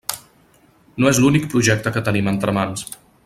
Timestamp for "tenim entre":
2.09-2.57